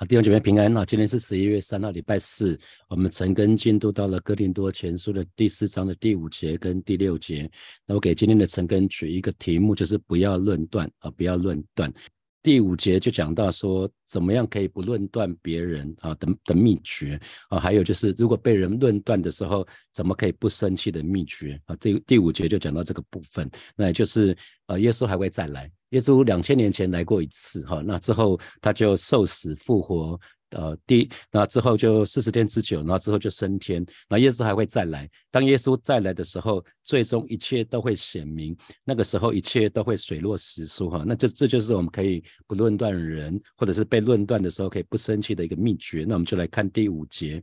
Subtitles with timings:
[0.00, 0.84] 好，弟兄姐妹平安啊！
[0.84, 2.56] 今天是十一月三号，礼拜四。
[2.88, 7.50] 我们陈根进度到了哥林多前书的第四章的第五节跟第六节。
[7.84, 11.92] 那我给今天的陈根举一个题目，就是不要论断啊，不要论断。
[12.42, 21.76] 第五节就讲到说，怎么样可以不论断别人啊的的秘诀啊，还有就是如果被人论断的时候，怎么可以不生气的秘诀啊。
[21.80, 24.36] 这第五节就讲到这个部分，那也就是
[24.66, 25.70] 呃，耶稣还会再来。
[25.90, 30.18] 耶稣两千年前来过一次哈，那之后他就受死复活。
[30.50, 35.08] 呃，第那之后就四十天之久，然后之后就升天，那耶稣还会再来。
[35.30, 41.04] 当耶稣再来的时候，最终一切都会显明，那个时候一切都会水落石出哈。
[41.06, 46.04] 那这这就是我们可以不论断人，或者是被论断的时候可以不生气的一个秘诀。
[46.08, 47.42] 那我们就来看第五节。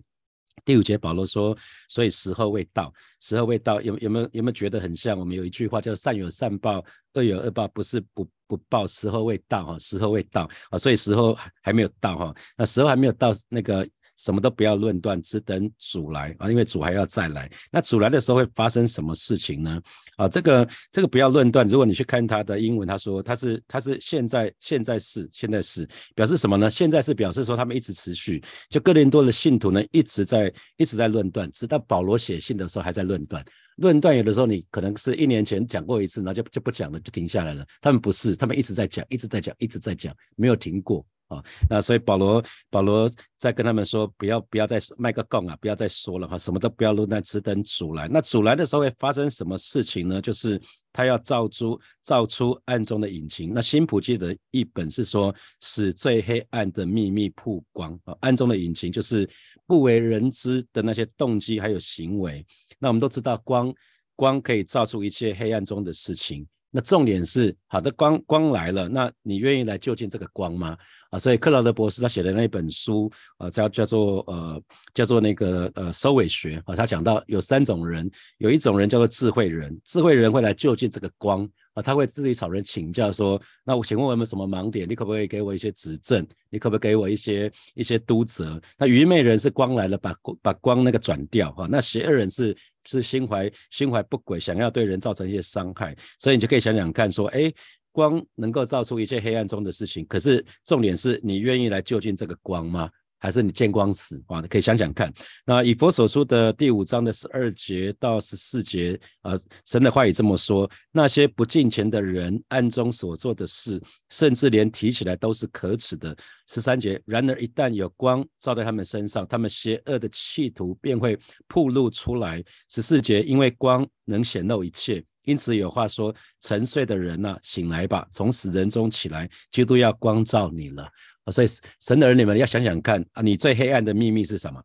[0.65, 1.55] 第五节，保罗说
[1.87, 5.17] ：“所以时候未到，时候未到，有有没有有没有觉得很像？
[5.17, 6.83] 我们有一句话叫‘善有善报，
[7.13, 16.49] 恶有恶报’，不是不不报，时候未到哈，时候未到啊，所以时候还没有到哈，那时候还没有到那个。”什么都不要论断，只等主来啊！
[16.49, 17.51] 因为主还要再来。
[17.71, 19.81] 那主来的时候会发生什么事情呢？
[20.17, 21.65] 啊，这个这个不要论断。
[21.67, 26.69] 如果你去看他的英文，他说他是他是现在现在是现在是表示什么呢？
[26.69, 28.41] 现在是表示说他们一直持续。
[28.69, 33.43] 就哥林多的信徒呢，一直在一直在论断，直到保罗写信的时候还在论断。
[33.77, 37.65] 论断有的时候你可能是一年前讲过一次，然后就就不讲了，就停下来了。
[37.81, 41.05] 他们不是，他们一直在讲，一直在讲，一直在讲，没有停过。
[41.27, 48.07] 啊，那所以保罗保罗在跟他们说，不要不要再卖个供啊，不要再说了哈，什么都不要录，那只等主来。
[48.07, 50.21] 那主来的时候会发生什么事情呢？
[50.21, 50.61] 就是
[50.93, 53.51] 他要造出造出暗中的隐情。
[53.51, 59.27] 那新普记的译本是说，使最黑暗的秘密曝光啊，暗中的隐情就是
[59.65, 62.45] 不为人知的那些动机还有行为。
[62.85, 63.73] 那我们都知道，光
[64.15, 66.45] 光可以照出一切黑暗中的事情。
[66.69, 70.77] 那重点是，好的光光来了，那你愿意来就近这个光吗？
[71.09, 74.61] 啊，所以克劳德博士他写的那本书，啊，叫叫做呃
[74.93, 78.07] 叫做那个呃收尾学啊，他讲到有三种人，
[78.37, 81.49] 有一种人叫做智慧人，智慧人会来就近这个光。
[81.75, 84.89] 啊，他会自己找人请教说，那我请问我有没有什么盲点？
[84.89, 86.25] 你可不可以给我一些指正？
[86.49, 88.59] 你可不可以给我一些一些督责？
[88.77, 91.67] 那愚昧人是光来了，把光把光那个转掉哈。
[91.69, 95.95] 那邪恶人是是心怀心怀不轨，想要对人造成一些伤害。
[96.17, 97.53] 所以你就可以想想看，说，哎，
[97.91, 102.89] 光能够造出一些黑暗中的事情，可是重点是你愿意来就近这个光吗？
[103.19, 104.41] 还是你见光死啊？
[104.41, 105.11] 你可以想想看。
[105.45, 109.33] 那以佛所说的第五章的十二节到十四节啊，
[109.65, 116.15] 神的话语这么说：那些不敬虔的人暗中所做的事，甚至连提起来都是可耻的。
[116.47, 122.43] 十三节，然而一旦有光照在他们身上，他们邪恶的企图便会暴露出来。
[122.69, 130.87] 十四节，因为光能显露一切，因此有话说：沉睡的人呐，醒来吧，从死人中起来，基督要光照你了。
[131.25, 131.47] 啊，所以
[131.81, 134.61] 神的儿女们要想想看啊，你最黑暗的秘密是什么？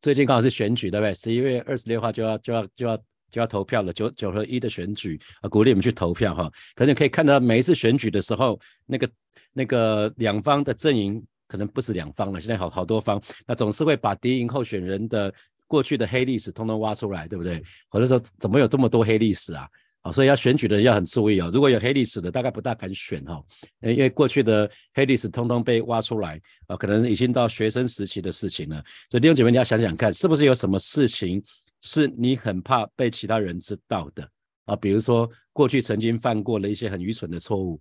[0.00, 1.14] 最近刚好是选举，对不对？
[1.14, 2.96] 十一月二十六号就要就要就要
[3.30, 6.50] 就要投票了，九九合一的选举啊，鼓励你们去投票哈。
[6.74, 9.10] 可是你可以看到每一次选举的时候，那个
[9.52, 15.32] 那个两方的阵营可能不是两方了，现在好好多方，那总是会把敌营候选人的
[15.66, 17.62] 过去的黑历史通通挖出来，对不对？
[17.88, 19.68] 或者说怎么有这么多黑历史啊？
[20.04, 21.50] 啊，所以要选举的人要很注意哦。
[21.50, 23.42] 如果有黑历史的，大概不大敢选哈，
[23.80, 28.76] 因为过去的黑历史通通被挖出来啊，可能已经到学生时期的事情了。
[29.10, 31.42] 所以弟兄姐妹，你要想想看，是不是有什么事情
[31.80, 34.28] 是你很怕被其他人知道的
[34.66, 34.76] 啊？
[34.76, 37.80] 比如说过去曾经犯过了一些很愚蠢的错误。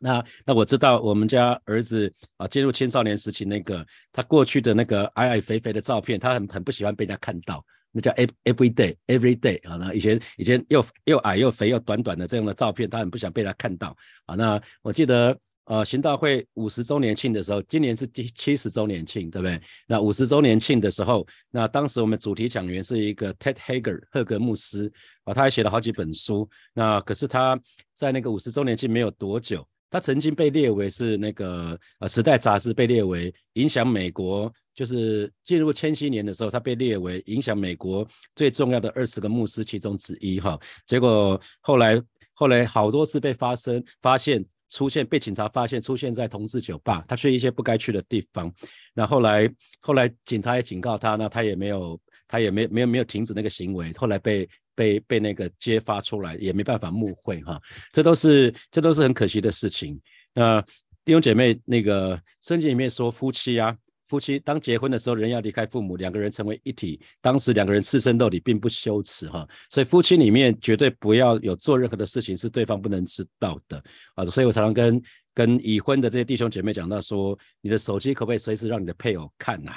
[0.00, 7.64] 那那我知道我们家儿子啊，进入青少年时期那个他过去的那个矮矮肥肥的照片，他很很不喜欢被人家看到。
[7.92, 14.34] 那叫 every day，every day 啊，那以前以前又又矮又肥又短短的这样的照片，他很不想被他看到啊。
[14.34, 19.60] 那我记得呃，行道会五十周年庆的时候，今年是第七十周年庆，对不对？
[19.86, 24.90] 那五十周年庆的时候，那当时我们主题讲员是一个 Ted Hager 赫格牧师
[25.24, 26.48] 啊，他还写了好几本书。
[26.72, 27.60] 那可是他
[27.94, 29.66] 在那个五十周年庆没有多久。
[29.90, 40.56] 他曾经被列为是那个呃《时代》杂志被列为影响美国，就是进入千禧年的时候，他被列为影响美国最重要的二十个牧师其中之一哈。
[40.86, 42.00] 结果后来
[42.32, 48.54] 后来好多次被发生发现出现被警察发现出现在同志酒吧，他去一些不该去的地方。
[48.94, 53.92] 那后来后来警察也警告他，那他也没有他也没没有没有停止那个行为。
[53.94, 54.48] 后来被。
[54.78, 57.60] 被被那个揭发出来，也没办法募会哈，
[57.92, 60.00] 这都是这都是很可惜的事情。
[60.32, 60.62] 那
[61.04, 63.76] 弟兄姐妹，那个圣经里面说夫妻啊，
[64.08, 67.00] 夫妻当结婚的时候，人要离开父母，两个人成为一体。
[67.20, 69.46] 当时两个人赤身露体，并不羞耻哈。
[69.70, 73.82] 所以夫妻里面绝对不要有做任何的事情是对方不能知道的
[74.14, 74.24] 啊。
[74.24, 75.02] 所以我常常跟
[75.34, 79.72] 跟已婚的这些弟兄姐妹讲到说，你的手机可不可以随时让你的配偶看呐？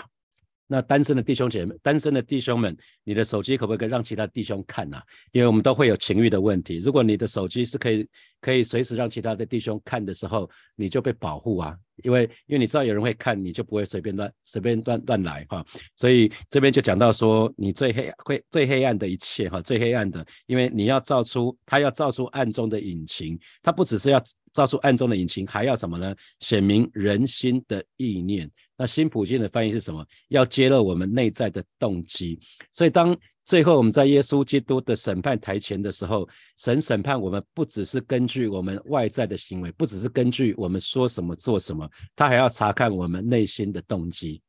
[0.72, 2.74] 那单身的弟兄姐妹，单身的弟兄们，
[3.04, 5.02] 你的手机可不可以让其他弟兄看呐？
[5.34, 6.78] 因为我们都会有情欲的问题。
[6.80, 8.08] 如果你的手机是可以
[8.40, 11.76] 可以随时让其他的弟兄看的时候，你就被保护啊。
[12.04, 15.64] 因为因为你知道有人会看，你就不会随便乱随便乱乱来哈。
[15.98, 24.24] 所以这边就讲到说，你最黑会最黑暗的一切哈，最黑暗的，因为你要造出他要造出暗中的隐情，他不只是要。
[24.54, 26.14] 造出暗中的隐情，还要什么呢？
[26.42, 28.52] 显明人心的意念。
[28.82, 30.04] 那新普信的翻译是什么？
[30.30, 32.40] 要揭露我们内在的动机。
[32.72, 44.42] 所以当最后我们在耶稣基督的审判台前的时候，神审判我们不只是根据我们外在的行为，不只是根据我们说什么做什么，他还要查看我们内心的动机。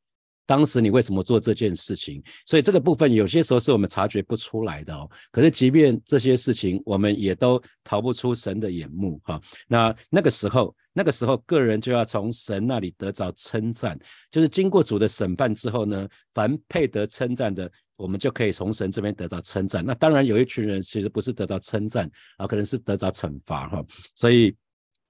[0.45, 2.21] 当时你为什么做这件事情？
[2.45, 5.09] 所以这个部分有些时候是我们察觉不出来的哦。
[5.31, 9.39] 可是即便这些事情，我们也都逃不出神的眼目哈。
[9.67, 13.97] 那那个时候，那个时候个人就要从神那里得着称赞，
[14.29, 19.85] 就是经过主的审判之后呢，凡配得称赞的，我们就可以从神这边得到称赞。
[19.85, 23.83] 那当然有一群人其实不是得到称赞啊，可能是得到惩罚哈。
[24.15, 24.55] 所以。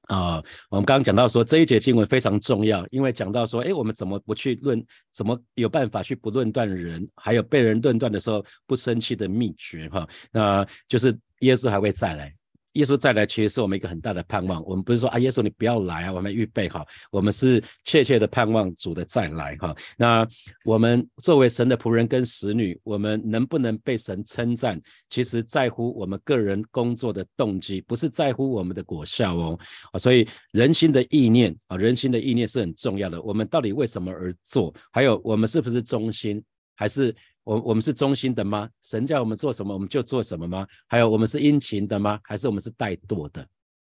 [0.08, 4.84] 啊，我们刚刚讲到说这一节经文非常重要，因为讲到说，哎，我们怎么不去论，
[5.14, 12.34] 怎么有办法去不论断人，还有被人论断的时候不生气的秘诀哈，那就是耶稣还会再来。
[12.74, 14.64] 耶稣再来，其实是我们一个很大的盼望。
[14.66, 19.76] 我们不是说啊，耶稣你不要来啊，我们预备好，我们是切切的盼望主的再来哈。
[19.98, 20.28] 那
[20.66, 29.60] 我们作为神的仆人跟使女，我们能不能被神称赞，其实在乎我们个人工作的动机，不是在乎我们的果效哦。
[30.00, 33.22] 所以人心的意念啊，人心的意念是很重要的。
[33.22, 34.74] 我们到底为什么而做？
[34.92, 36.44] 还有我们是不是忠心？
[36.76, 37.16] 还是？
[37.44, 38.70] 我我们是忠心的吗？
[38.82, 40.68] 神叫我们做什么，我们就做什么吗？
[40.88, 42.20] 还有我们是殷勤的吗？
[42.24, 43.46] 还是我们是怠惰的？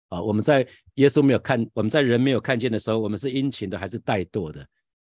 [0.08, 4.60] 啊，我们在耶稣没有看，我们在人没有看见的时候，我们是殷勤的还是怠惰的？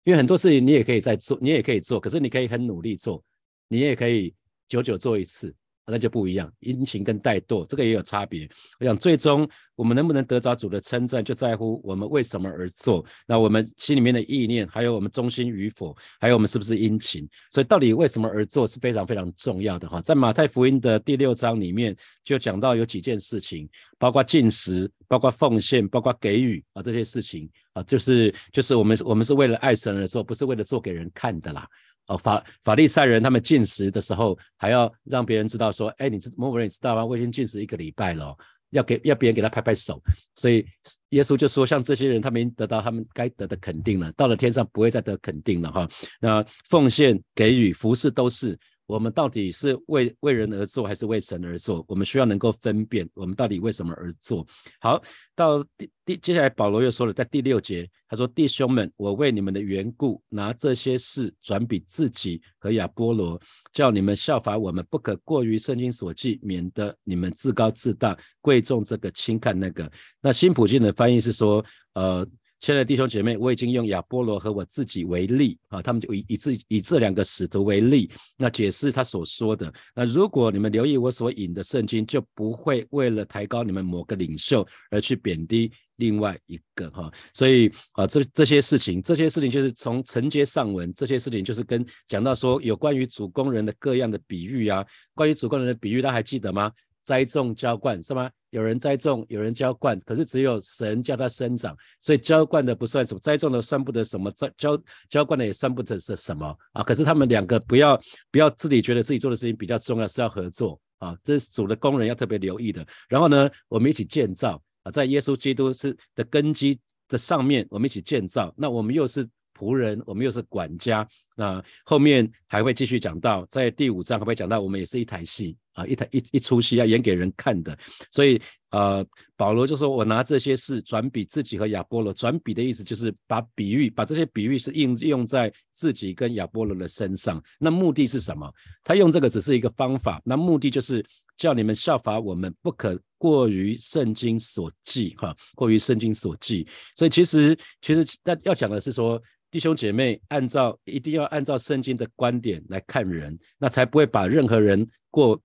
[0.04, 3.22] 因为很多事情你也可以在做，你也可以做，可是你可以很努力做，
[3.68, 4.34] 你也可以
[4.66, 5.54] 久久做一次。
[5.90, 8.48] 那就不一样，殷勤跟怠惰，这个也有差别。
[8.78, 13.04] 我想，最终我们能不能得着主的称赞，就在乎我们为什么而做。
[13.26, 17.28] 那我们心里面的意念，还有我们忠心与否，还有我们是不是殷勤。
[17.50, 20.00] 所以，到底为什么而做是非常非常重要的哈。
[20.00, 31.66] 在马太福音的第六章里面，就讲到有几件事情，包括进食，包括奉献，包括给予啊，这些事情啊，就是就是我们我们是为了爱神而做，不是为了做给人看的啦。
[32.10, 37.04] 哦，法法利赛人他们进食的时候，还要让别人知道说，哎，你知某某人你知道吗？
[37.04, 38.36] 我已经进食一个礼拜了，
[38.70, 40.02] 要给要别人给他拍拍手。
[40.34, 40.66] 所以
[41.10, 45.88] 耶稣就说，像这些人，他们已经得到他们该得的肯定了，到了天上不会再得肯定了哈。
[46.20, 48.58] 那奉献、给予、服侍都是。
[48.90, 51.84] 我们到底是为为人而做，还是为神而做？
[51.86, 54.44] 我们需要能够分辨，我们到底为什么而做。
[54.80, 55.00] 好，
[55.36, 63.40] 到第第接下来，保罗又说了，在第六节，他说：“弟兄们，我为你们的缘故，拿这些事转比自己和亚波罗，
[63.72, 69.88] 叫你们效法我们，不可过于圣经所记，免得你们自高自大，贵重这个，轻看那个。”
[70.20, 71.64] 那新普京的翻译是说，
[71.94, 72.26] 呃。
[72.60, 79.72] 亲爱的弟兄姐妹，我已经用亚波罗和我自己为例啊，他们就以以这以这两个使徒为例，那解释他所说的。
[79.94, 87.10] 那如果你们留意我所引的圣经，就不会为了抬高你们某个领袖而去贬低另外一个哈。
[87.32, 96.70] 所以啊，这这些事情，这些事情就是从承接上文，这些事情就是跟讲到说有关于主工人的各样的比喻啊，关于主工人的比喻，大家还记得吗？
[97.10, 98.30] 栽种浇灌是吗？
[98.50, 106.84] 有人栽种，有人浇灌，可是只有神叫它生长，所以浇灌的不算什么，栽种的算不得什么，浇浇浇灌的也算不得是什么啊。
[106.84, 108.00] 可是他们两个不要
[108.30, 111.16] 不要自己觉得自己做的事情比较重要，是要合作啊。
[111.24, 112.86] 这是主的工人要特别留意的。
[113.08, 118.54] 然后呢，我们一起建造啊，在耶稣基督是的根基的上面，我们一起建造。
[118.56, 119.26] 那我们又是
[119.58, 121.04] 仆人，我们又是管家。
[121.34, 125.56] 那后面还会继续讲到，在第五章会不会讲到，我们也是一台戏。
[125.80, 127.76] 啊，一台一一出戏要演给人看的，
[128.10, 129.04] 所以呃，
[129.36, 137.42] 保罗就说我拿这些事转比自己和亚波罗，转比的意思就是把比喻，把这些比喻是应用在自己跟亚波罗的身上。
[137.58, 138.52] 那目的是什么？
[138.84, 141.04] 他用这个只是一个方法，那目的就是
[141.36, 146.66] 叫你们效法我们，不可过于圣经所记，哈，过于圣经所记。
[146.94, 149.20] 所以其实其实但要讲的是说，
[149.50, 155.40] 弟兄姐妹按照一定要按照圣经的观点来看人，那才不会把任何人过。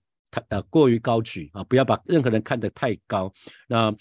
[0.49, 3.31] 呃，过于高举啊，不要把任何人看得太高。
[3.67, 3.95] 那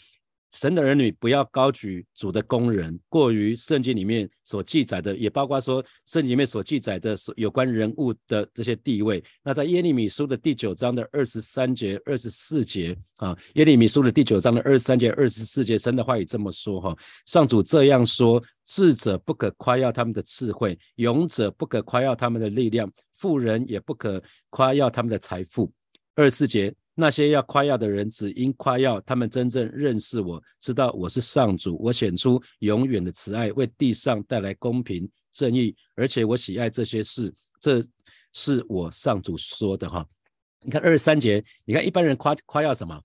[0.50, 9.20] 神的儿女不要高举主的工人，过于圣经里面所记载的，也包括说圣经里面所记载的有关人物的这些地位。
[9.42, 25.72] 那在耶利米书的第九章的二十三节、二十四节啊，耶利米书的第九章的二十三节、二十四节，神的话语这么说哈：上主这样说，智者不可夸耀他们的智慧，勇者不可夸耀他们的力量，富人也不可夸耀他们的财富。
[26.14, 26.74] 二十四节。
[26.96, 31.76] 那些要夸耀的人，只因夸耀他们真正认识我，知道我是上主。
[31.80, 37.34] 我显出永远的慈爱，为地上带来公平正义，而且我喜爱这些事。
[37.60, 37.82] 这
[38.32, 40.06] 是我上主说的哈。
[40.60, 42.96] 你看二十三节，你看一般人夸夸耀什么？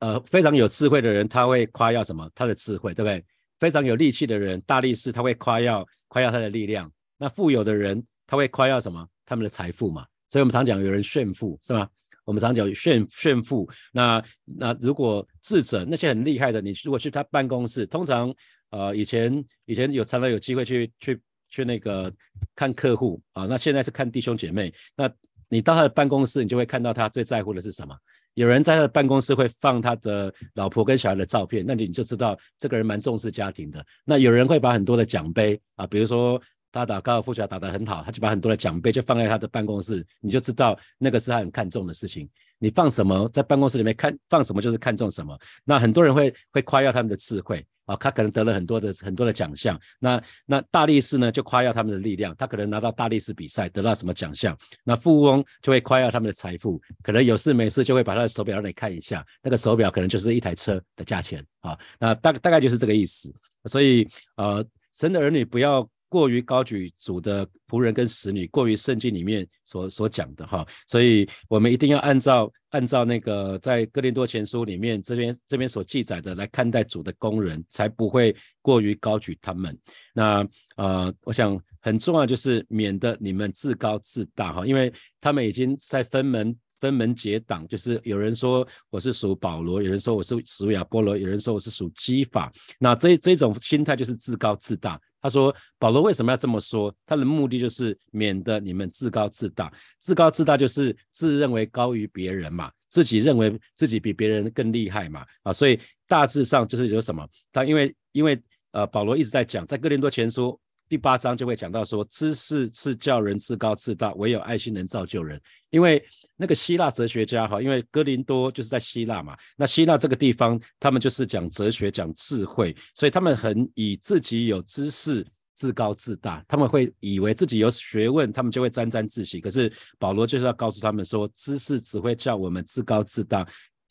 [0.00, 2.30] 呃，非常有智慧的人，他会夸耀什么？
[2.34, 3.24] 他的智慧，对不对？
[3.58, 6.90] 非常有力气的人，大力士，他会夸耀夸耀他的力量。
[7.16, 9.08] 那富有的人，他会夸耀什么？
[9.24, 10.06] 他们的财富嘛。
[10.28, 11.88] 所以我们常讲有人炫富，是吧？
[12.24, 18.32] 我们常讲炫炫富，那那如果智者那些很厉害的，你如果去他办公室，通常
[18.70, 22.12] 呃以前以前有常常有机会去去去那个
[22.54, 24.72] 看客户啊，那现在是看弟兄姐妹。
[24.96, 25.10] 那
[25.48, 27.96] 你到他的办公室，你就会看到他最在乎的是什么？
[28.34, 33.84] 有人在他的办公室会放他的老婆跟小孩的照片，那你你就知道这个人蛮重视家庭的。
[34.04, 36.40] 那有人会把很多的奖杯啊，比如说。
[36.72, 42.28] 他打高尔夫球打得很好，他就把很多的奖杯就放在他的办公室，你就知道那个是他很看重的事情。
[42.62, 45.38] 你放什么在办公室里面看放什么就是看重什么。
[45.64, 49.80] 那很多人会会夸耀他们的智慧啊，他可能得了很多的很多的奖项。
[49.98, 54.54] 那那大力士呢就夸耀他们的力量，他可能拿到大力士比赛得到什么奖项。
[54.84, 61.76] 那富翁就会夸耀他们的财富，可能有事没事就会把他的手表让你看一下，那个手表可能就是一台车的价钱啊。
[61.98, 63.34] 那大大概就是这个意思。
[63.64, 64.62] 所以呃，
[64.92, 65.88] 神的儿女不要。
[66.10, 79.74] 过于高举主的仆人跟使女，过于圣经里面所所讲的哈，所以我们一定要按照按照那个在哥林多前书里面这边这边所记载的来看待主的工人，才不会过于高举他们。
[80.12, 86.54] 那呃，我想很重要就是免得你们自高自大哈，因为他们已经在分门。
[86.80, 92.50] 分门结党，就是有人说我是属保罗，有人说我是属亚波罗，有人说我是属基法。
[92.78, 94.98] 那这这种心态就是自高自大。
[95.20, 96.94] 他说保罗为什么要这么说？
[97.04, 99.72] 他的目的就是免得你们自高自大。
[99.98, 105.24] 自高自大就是自认为高于别人嘛，自己认为自己比别人更厉害嘛。
[105.42, 107.28] 啊，所以大致上就是有什么？
[107.52, 108.40] 他因为因为
[108.72, 110.58] 呃保罗一直在讲，在哥林多前书。
[110.90, 115.40] 第八章就会讲到说，知识是叫人自高自大，唯有爱心能造就人。
[115.70, 116.04] 因为
[116.36, 129.40] 那个希腊哲学家哈，因为哥林多就是在希腊嘛，那希腊这个地方，他们就是讲哲学、讲智慧，所以他们很以自己有知识自高自大，他们会以为自己有学问，他们就会沾沾自喜。
[129.40, 133.46] 可是保罗就是要告诉他们说，知识只会叫我们自高自大，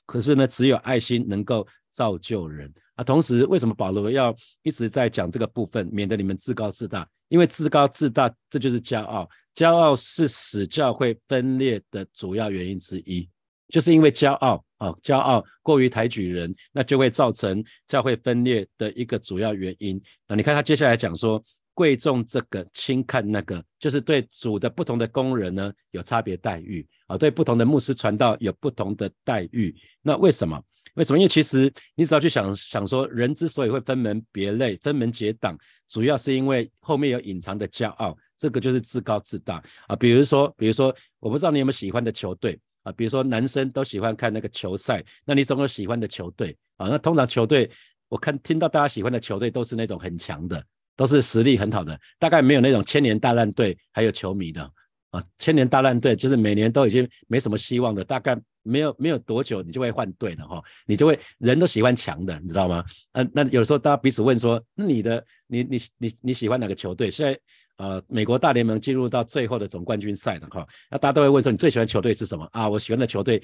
[0.05, 2.69] 可是呢，只有爱心能够造就人。
[2.99, 7.07] 啊，同时为什么保罗要一直在讲这个部分，免得你们自高自大？
[7.29, 9.29] 因为自高自大，这就是骄傲。
[9.55, 13.29] 骄傲是使教会分裂的主要原因之一，
[13.69, 20.01] 就是因为骄傲啊，骄傲过于抬举人，那就会造成教会分裂的一个主要原因。
[20.27, 21.41] 那你看他接下来讲说，
[21.79, 29.73] 贵重这个，轻看那个，就是对主的不同的工人呢有差别待遇啊，对不同的牧师传道有不同的待遇。
[30.01, 30.61] 那为什么？
[30.95, 31.17] 为什么？
[31.17, 35.57] 因为其实你只要去想想说，人之所以会分门别类、分门结党，
[35.87, 39.95] 主要是因为后面有隐藏的骄傲，这个就是自高自大啊。
[39.95, 42.91] 比如说，比如说，我不知道你有没有喜欢的球队啊？
[42.91, 46.89] 比如说，男生都喜欢看那个球赛，那你总有喜欢的球队啊。
[46.89, 47.71] 那通常球队，
[48.09, 50.61] 我看听到大家喜欢的球队都是那种很强的，
[50.99, 54.69] 都是实力很好的，大概没有那种千年大烂队还有球迷的。
[55.11, 62.83] 啊，千年大烂队就是每年都已经没什么希望的，大概没有没有多久，你就会换队了哈，你就会人都喜欢强的，你知道吗？
[63.13, 67.09] 嗯，那有时候大家彼此问说，那你的你你你你喜欢哪个球队？
[67.09, 67.39] 现在
[67.77, 72.67] 呃，美国大联盟进入到最后的总冠军赛了哈，那大家都会问说，你最喜欢球队是什么啊？
[72.67, 73.41] 我喜欢的球队。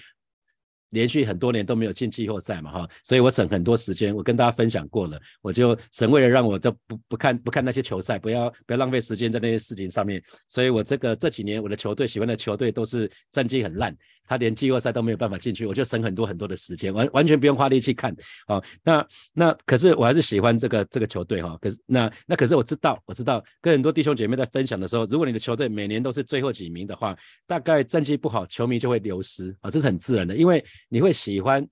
[0.92, 4.16] 连续很多年都没有进季后赛嘛，哈，所以我省很多时间。
[4.16, 10.22] 我跟大家分享过了，我就省为了让我就不不看不看那些球赛，不要不要浪费时间在那些事情上面。
[10.48, 18.16] 所以我这个这几年我的球队喜欢的球队都是战绩很烂，他连季后赛都没有办法进去，我就省很多很多的时间，完完全不用花力气看。
[18.48, 21.58] 哦，那那可是我还是喜欢这个这个球队哈。
[21.60, 30.64] 可是那那可是我知道我知道跟很多弟兄姐妹在分享的时候，如果你的球队每年都是最后几名的话，大概战绩不好，球迷就会流失啊，这是很自然的，因为。
[30.90, 31.68] 你会喜欢，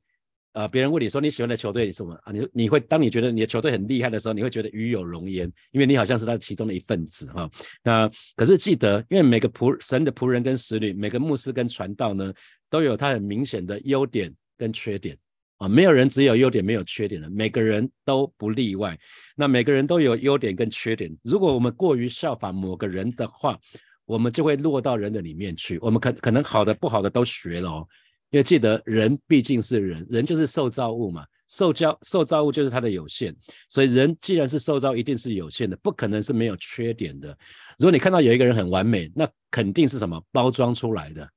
[0.54, 2.32] 呃，别人问你说你喜欢的球队是什么啊？
[2.32, 7.50] 你你会当你觉得你的球队很厉害的时候，你会觉得与有荣焉，因为你好像是他其中的一份子哈。
[7.84, 12.34] 那可是记得，因为每个仆神的仆人跟使女，每个牧师跟传道呢，
[12.70, 15.18] 都有他很明显的优点跟缺点
[15.58, 18.98] 啊，没有人只有优点没有缺点的，每个人都不例外。
[19.36, 21.16] 那每个人都有优点跟缺点。
[21.24, 23.58] 如果我们过于效仿某个人的话，
[24.06, 25.80] 我们就会落到人的里面去。
[25.80, 27.88] 我们可可能好的不好的都学了哦。
[28.34, 33.32] 因为记得人毕竟是人，人就是受造物嘛，受教受造物就是它的有限。
[33.70, 37.30] 所以人既然是受造，一定是有限的，不可能是没有缺点的。
[37.78, 41.30] 如果你看到有一个人很完美，那肯定是什么包装出来的。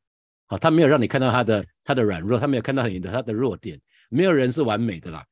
[0.47, 3.79] 好，他没有让你看到他的他的软弱，他没有看到你的他的弱点。
[4.09, 5.23] 没有人是完美的啦，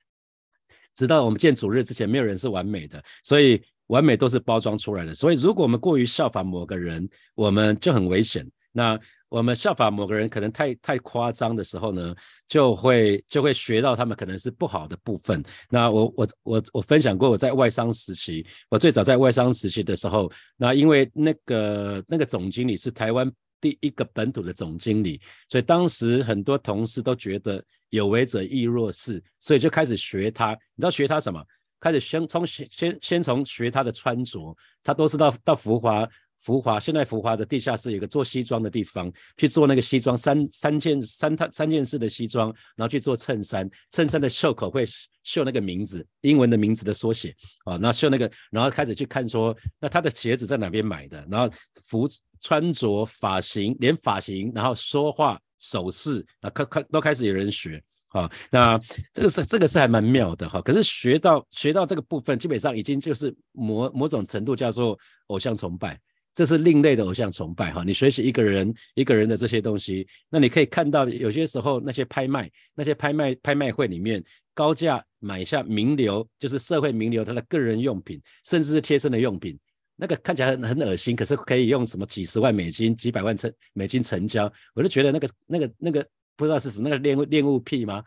[0.95, 5.15] 直到我们见主日之前，没有人是完美的，所以完美都是包装出来的。
[5.15, 8.47] 所以如果我们过于效仿某个人，我们就很危险。
[8.71, 9.01] 那
[9.35, 12.15] 我们效仿某个人可能太太夸张的时候呢，
[12.47, 15.43] 就会就会学到他们可能是不好的部分。
[15.69, 23.31] 那我我我我分享过，我在外商时期，我最早在外商时期的时候，那因为那个那个总经理是台湾。
[23.61, 30.51] 第一个本土的总经理，所以当时很多同事都觉得有为者亦若是，所以就开始学他。
[30.51, 31.43] 你知道学他什么？
[31.81, 36.07] 开始先从先先先从学他的穿着，他都是到到浮华。
[36.45, 44.85] 福华现在福华的地下室有个做西装的地方，去做那个西装三三件三套三件式的西装，然后去做衬衫，衬衫的袖口会
[45.23, 47.35] 绣那个名字，英文的名字的缩写
[47.65, 51.51] 啊，那绣那个，然后开始去看说，那他的鞋子在哪边买的，然后
[51.83, 52.07] 服
[52.43, 58.79] 穿着发型，连发型，然后说话手势啊，开开都开始有人学啊，那
[59.15, 64.99] 这个是这个是还蛮妙的哈，可是学到学到这个部分，基本上已经就是某某种程度叫做
[65.29, 65.99] 偶像崇拜。
[66.35, 74.23] 这是另类的偶像崇拜哈，你学习一个人一个人的这些东西，那你可以看到有些时候那些拍卖那些拍卖拍卖会里面
[74.53, 79.57] 高价买下名流，就是社会名流他的个人用品，甚至是贴身的用品，
[79.95, 86.05] 那个看起来很很恶心，可是可以用什么几十万美金、几百万成美金成交，我就觉得那个那个那个
[86.37, 88.03] 不知道是什么那个恋恋物癖吗？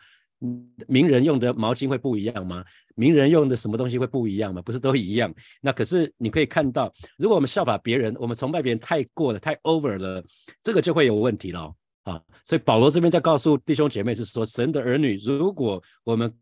[0.86, 2.64] 名人用的毛巾会不一样吗？
[2.94, 4.62] 名人用的什么东西会不一样吗？
[4.62, 5.34] 不是都一样？
[5.60, 10.24] 那可是你可以看到，如果我们效法别人，我们崇拜别人太过了，太 over 了，
[10.62, 12.22] 这个就会有问题了啊！
[12.44, 16.32] 所以保罗这边在告诉弟兄姐妹是说，神的儿女，如果我们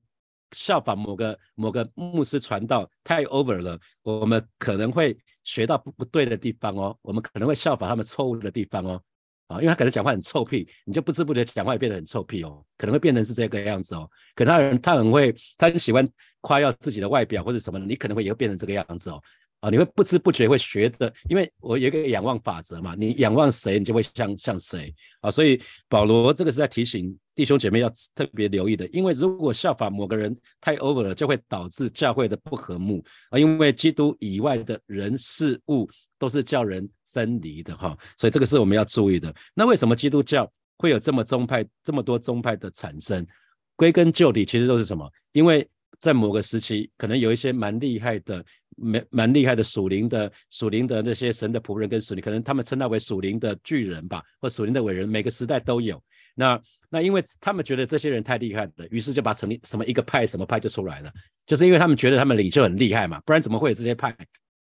[0.52, 9.00] 效法某个某个牧师传道太 over 了，我们可能会学到不不对的地方哦，我们可能会效法他们错误的地方哦。
[9.48, 14.10] 啊，因为他可能讲话很臭屁，你就不知不觉讲话也变得很臭屁哦，可能会变成是这个样子哦。
[14.34, 16.08] 可他人他很会，他很喜欢
[16.40, 19.22] 夸耀自己的外表或者什么，你可能会也会变成这个样子哦。
[19.60, 25.30] 啊，你会不知不觉会学的，因为我有一个仰望法则嘛，你仰望谁，你就会像像谁啊。
[25.30, 33.38] 所以保罗这个是在提醒弟兄姐妹要特别留意的，因为如果效法某个人太 over 了，就会导致教会的不和睦啊。
[33.38, 36.88] 因为基督以外的人事物都是叫人。
[37.12, 39.34] 分离的哈，所以这个是我们要注意的。
[39.54, 43.26] 那为什么基督教会有这么宗派、这么多宗派的产生？
[43.74, 45.10] 归根究底，其实都是什么？
[45.32, 45.68] 因为
[46.00, 48.44] 在某个时期，可能有一些蛮厉害的、
[48.76, 56.02] 蛮蛮厉害的属灵的、属灵的那些神的仆人跟属灵，可能他们称他为属灵的巨人吧，或属灵的伟人，每个时代都有。
[56.34, 61.10] 那那因为他们觉得这些人太厉害了，于是就把成立什么一个派、什么派就出来了，
[61.46, 64.14] 就是因为他们觉得他们领袖很厉害嘛，不然怎么会有这些派？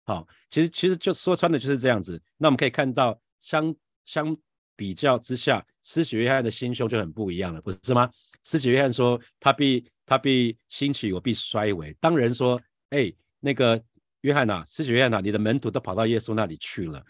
[0.05, 2.21] 好，其实其实就说穿了就是这样子。
[2.37, 3.73] 那我们可以看到，相
[4.05, 4.35] 相
[4.75, 8.09] 比较之下，施洗约翰的心胸就很不一样了，不是吗？
[8.43, 12.61] 施洗约翰说：“他必他必兴起，我必衰微。”当人说
[12.91, 13.81] ：“哎，那个
[14.21, 17.03] 约翰呐，施洗约翰呐，你的门徒都跑到耶稣那里去了。”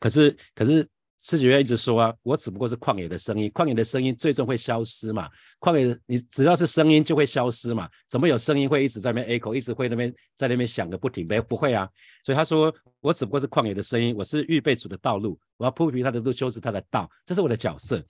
[0.00, 0.86] 可是可是。
[1.20, 5.28] 世学院一直说啊，我只不过是旷野的声音，旷野的声音最终会消失嘛？
[5.58, 7.88] 旷野，你只要是声音就会消失嘛？
[8.08, 11.26] 怎么有声音会一直在那边 echo，一直会那边在那边响个不停？
[11.26, 11.88] 没不会啊。
[12.24, 18.00] 所以他说，我只不过是旷野的声音，我是预备主的道路，我要铺平他的路，修直他的道，这是我的角色。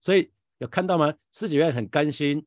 [0.00, 1.12] 所以有看到吗？
[1.32, 2.44] 世学院很甘心，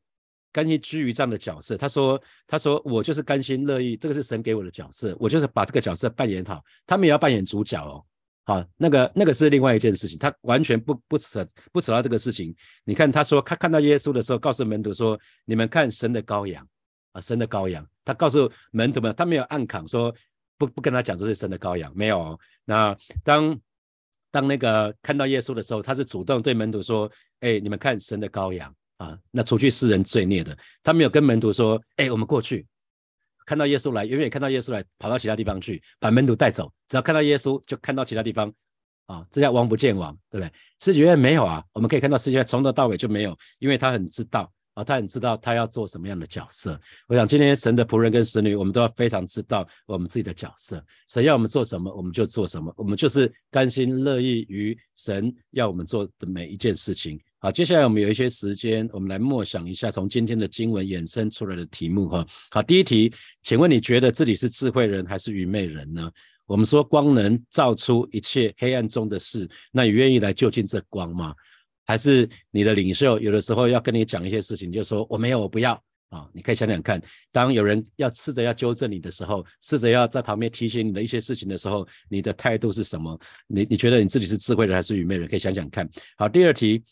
[0.50, 1.76] 甘心居于这样的角色。
[1.76, 6.64] 他说，他说我就是甘心乐意，这个是神给我的角色，我就是把这个角色扮演好。
[6.86, 8.02] 他们也要扮演主角哦。
[8.48, 12.54] 好，那个那个是另外一件事情，他完全不不扯不扯到这个事情。
[12.84, 16.64] 你看，他说他看到耶稣的时候，告诉门徒说：“你们看神的羔羊
[17.10, 20.14] 啊，神的羔羊。”他告诉门徒们，他没有暗扛说
[20.56, 22.38] 不不跟他讲这是神的羔羊，没有。
[22.64, 23.58] 那当
[24.30, 32.64] 当那个看到耶稣的时候，他是主动对门徒说：“哎，你们看神的羔羊啊，那除去世人罪孽的。”他没有跟门徒说：“哎，我们过去。”
[33.46, 36.70] 看到耶稣来，远远看到耶稣来，跑到其他地方去，把门徒带走。
[36.88, 38.52] 只要看到耶稣，就看到其他地方，
[39.06, 40.52] 啊，这叫王不见王，对不对？
[40.80, 46.78] 世界院没有啊，我们可以看到世界院从头到尾就没有，因为他很知道啊，他很知道他要做什么样的角色。
[47.06, 50.84] 我想今天神的仆人跟使女，我们都要非常知道我们自己的角色。
[51.08, 57.20] 神要我们做什么，我们就做什么，我们就是甘心乐意于神要我们做的每一件事情。
[57.46, 62.26] 好，接下来我们有一些时间，我们来默想一下从今天的经文衍生出来的题目哈。
[62.50, 63.12] 好，第一题，
[63.44, 66.10] 请问你觉得自己是智慧人还是愚昧人呢？
[66.46, 71.32] 我们说光能照出一切黑暗中的事，那你愿意来就近这光吗？
[71.84, 75.80] 还是你的领袖有的时候要跟你讲一些事情，就说我没有，我不要。
[76.08, 83.16] 啊，你可以想想看，当有人要试着要纠正你的时候，试着要在旁边提醒你的一些事情的时候，你的态度是什么？
[83.46, 85.28] 你你觉得你自己是智慧人还是愚昧人？
[85.28, 85.88] 可以想想看。
[86.16, 86.82] 好，第二题，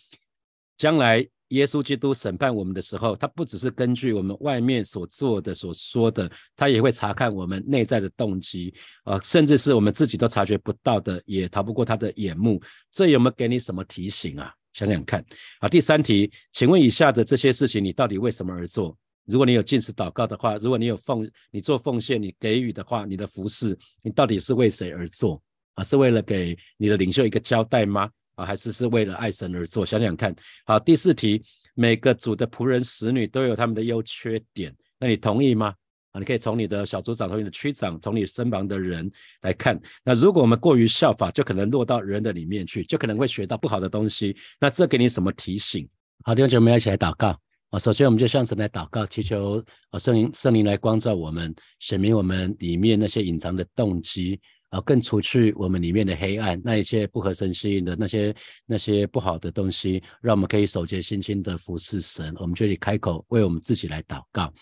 [0.76, 12.60] 将来耶稣基督审判我们的时候，他不只是根据我们外面所做的、所说的，他也会查看我们内在的动机，啊，甚至是我们自己都察觉不到的，也逃不过他的眼目。
[12.90, 14.52] 这有没有给你什么提醒啊？
[14.72, 15.24] 想想看。
[15.60, 18.96] 好，第三题，请问以下的这些事情，你到底为什么而做？
[19.26, 25.40] 如果你有进食祷告的话，如果你有奉你做奉献，你给予的话，你的服饰，你到底是为谁而做
[25.74, 25.84] 啊？
[25.84, 28.10] 是为了给你的领袖一个交代吗？
[28.34, 29.84] 啊，还是是为了爱神而做？
[29.84, 30.34] 想想看。
[30.66, 31.42] 好，第四题，
[31.74, 35.74] 每个组的仆人、使女都有他们的优缺点，那你同意吗？
[36.12, 39.10] 啊，你可以从你的小组长、从你的区长、从你身旁的人
[39.42, 39.80] 来看。
[40.04, 44.36] 那如果我们过于效法，就可能落到人的里面去，就可能会学到不好的东西。
[44.60, 45.88] 那这给你什么提醒？
[46.24, 47.38] 好，弟兄姐妹，一起来祷告。
[47.70, 54.40] 啊，首先我们就向神来祷告，祈求啊圣灵圣灵来光照我们，显明我们里面那些隐藏的动机，
[54.74, 58.34] 啊，更除去我们里面的黑暗，那一些不合神心意的那些
[58.66, 62.34] 那些不好的东西，让我们可以守节心清的服侍神。
[62.40, 64.52] 我们就去开口为我们自己来祷告。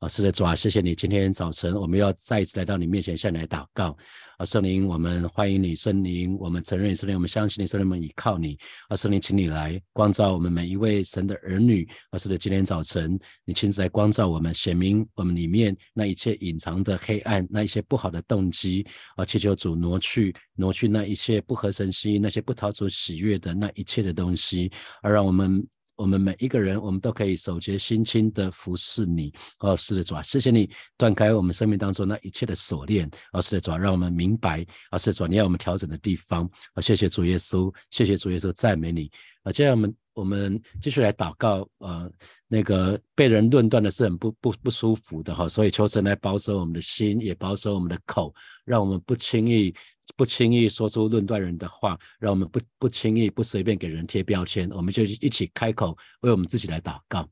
[0.00, 3.96] 啊，是的，主啊，谢谢你，今天早晨我们要再一次来到你面前向你来祷告。
[4.36, 8.56] 啊，圣灵，我们欢迎你，圣灵，我们承认圣灵，我们相信你，圣灵，我们依靠你。
[8.88, 11.84] 啊，圣灵，请你来光照我们每一位神的儿女。
[12.10, 18.86] 啊，是的，今天早晨你亲自来光照我们，显明我们里面那一切隐藏的黑暗，那一些不好的动机。
[19.16, 24.70] 啊，祈求主挪去，挪去那一切不合神心意、那些不讨主喜悦的那一切的东西，
[25.02, 25.66] 而让我们。
[25.98, 39.10] 我们每一个人，我们都可以守节心清的服侍你，哦，是的主啊，谢谢你断开我们生命当中那一切的锁链，哦，是的主啊，让我们明白，哦，是的主啊，你要我们调整的地方，啊，谢谢主耶稣，谢谢主耶稣，赞美你，
[39.42, 42.08] 啊，接下来我们我们继续来祷告，呃，
[42.46, 45.34] 那个被人论断的是很不不不舒服的。
[45.34, 48.32] 哈，所以求神来保守我们的心，也保守我们的口，
[48.64, 49.74] 让我们不轻易。
[50.16, 57.28] 不轻易说出论断人的话，让我们不不轻易不随便给人贴标签，我们就一起开口为我们自己来祷告，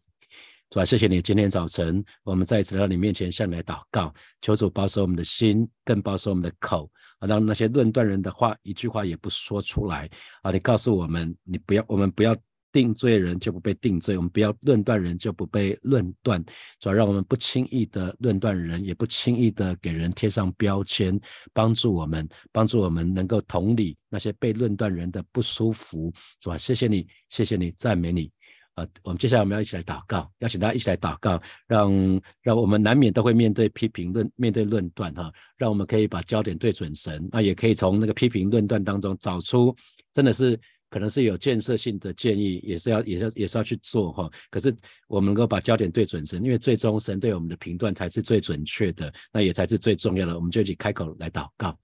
[0.71, 4.12] 主啊，谢谢你，今天早晨我们再一次来到你面前向你来祷告，
[4.43, 10.09] 求主保守我们的心，更保守我们的口，啊，让那些论断人的话一句话也不说出来，
[10.43, 12.37] 啊，你告诉我们，你不要，我们不要。
[12.77, 16.45] 定罪人就不被定罪，我们不要论断人就不被论断，
[16.79, 21.19] 主要让我们不轻易的论断人，也不轻易的给人贴上标签，
[21.55, 26.12] 帮助我们，帮助我们能够同理那些被论断人的不舒服，
[26.43, 26.59] 是吧？
[26.59, 28.31] 谢谢你，谢谢你，赞美你。
[28.75, 39.75] 啊，我们接下来我们要一起来祷告，邀请大家一起来祷告，让让我们难免都会面对批评论，面对论断哈，让我们可以把焦点对准神，那也可以从那个批评论断当中找出
[40.12, 40.61] 真的是。
[40.97, 44.31] 可能是有建设性的建议，也是要，也是要，也是要去做哈。
[44.51, 44.75] 可是
[45.09, 50.35] 我们能够把焦点对准神，因为最终神对我们的评断才是最准确的，那也才是最重要的。
[50.35, 51.79] 我们就一起开口来祷告，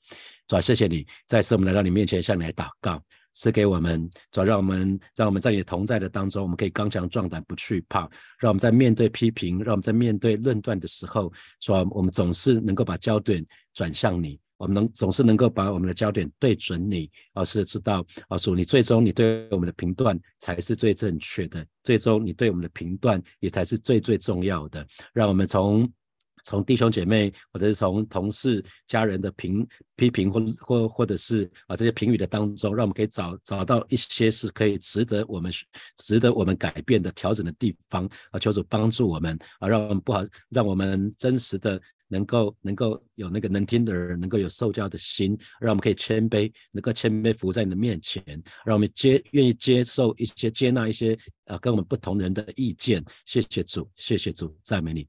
[0.49, 3.03] 主啊，谢谢你，再次我们来到你面前向你来祷告，
[3.35, 8.09] 赐给我们，主让我们让我们在你同在的当中，我们可以刚强壮胆，不去怕。
[8.39, 13.45] 让我们在面对批评，让我们在面对论断的时候，说我们总是能够把焦点
[13.75, 14.41] 转向你。
[14.63, 24.87] 我们能总是能够把我们的焦点对准你，而是知道，啊主，你最终你对我们的评断才是最正确的，最终你对我们的评断也才是最最重要的。
[25.13, 25.93] 让我们从
[26.45, 35.51] 从弟兄姐妹或者是从同事家人的评批评或或或者是啊这些评语的当中，让我们可以找找到一些是可以值得我们
[35.97, 41.83] 值得我们改变的调整的地方啊，求主帮助我们啊，让我们不好让我们真实的。
[42.13, 48.23] 能够能够有那个能听的人，能够有受教的心，让我们可以谦卑，能够谦卑服在你的面前，
[48.67, 53.03] 让我们接愿意接受一些接纳一些呃跟我们不同人的意见。
[53.25, 55.09] 谢谢主，谢谢主，赞美你。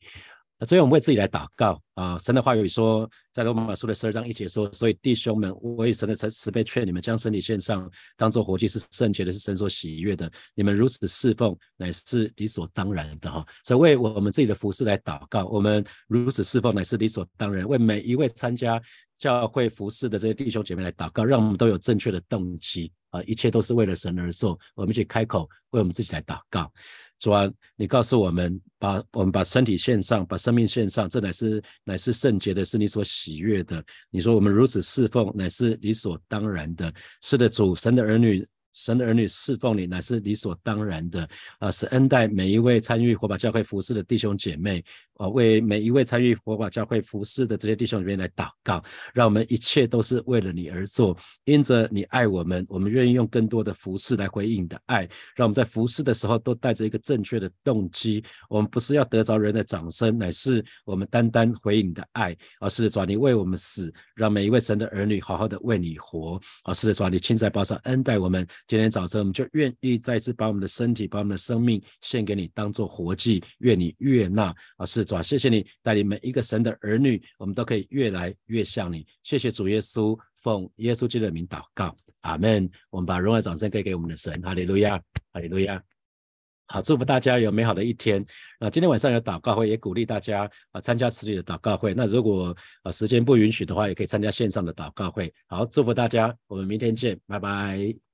[0.65, 2.17] 所以我们为自己来祷告啊！
[2.17, 10.31] 神的话语说，在罗马书的十二章一节说：“所以弟兄们，我以神的慈慈悲劝你们，将身体献上，当做活祭，是圣洁的，是神所喜悦的。
[10.55, 13.45] 你们如此侍奉，乃是理所当然的。”哈！
[13.65, 17.67] 所以为我们自己的服饰来祷告，我们如此侍奉乃是理所当然。
[17.67, 18.81] 为每一位参加
[19.17, 23.21] 教会服饰的这些弟兄姐妹来祷告，让我们都有正确的动机啊！
[23.23, 24.57] 一切都是为了神而做。
[24.75, 26.71] 我们去开口为我们自己来祷告。
[27.23, 33.81] 主啊，你告诉我们，把我们把身体献上，把生命献上，这乃是乃是圣洁的，是你所喜悦的。
[34.09, 36.93] 你说我们如此侍奉，乃是理所当然的。
[37.21, 41.25] 是的，主神的儿女神的儿女侍奉你乃是理所当然的
[41.59, 41.71] 啊！
[41.71, 44.83] 是恩待每一位参与火把教会服侍的弟兄姐妹
[45.15, 68.45] 啊，为每一位参与佛法教会服侍的这些弟兄姐妹来祷告，让我们一切都是为了你而做，因着你爱我们，我们愿意用更多的服侍来回应你的爱，让我们在服侍的时候都带着一个正确的动机，我们不是要得着人的掌声，乃是我们单单回应你的爱，而是主你为我们死，让每一位神的儿女好好的为你活，而是主你亲在宝上恩待我们。
[68.67, 74.53] 今天早晨，我们就愿意再次把我们的身体、把我们的生命献给你，当做活祭，愿你悦纳。
[74.77, 79.05] 啊，是主，谢谢你带领每一个神的儿女，我们都可以越来越像你。
[79.23, 82.69] 谢谢主耶稣，奉耶稣基督的名祷告，阿门。
[82.89, 84.97] 我们把荣耀掌声给给我们的神，哈利路亚，
[85.31, 85.81] 哈利路亚。
[86.67, 88.25] 好，祝福大家有美好的一天。
[88.59, 91.93] 那今天晚上有祷告会，也鼓励大家啊参加实体的祷告会。
[91.93, 95.31] 那如果啊时间不允许的话，也可以参加线上的祷告会。
[95.47, 98.12] 好，祝福大家，我们明天见，拜拜。